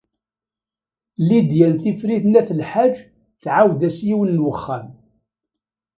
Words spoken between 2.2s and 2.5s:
n At